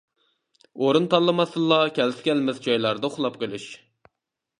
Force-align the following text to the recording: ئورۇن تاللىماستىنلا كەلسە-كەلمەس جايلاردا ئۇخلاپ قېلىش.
ئورۇن 0.85 1.03
تاللىماستىنلا 1.13 1.77
كەلسە-كەلمەس 1.97 2.63
جايلاردا 2.69 3.07
ئۇخلاپ 3.11 3.37
قېلىش. 3.43 3.67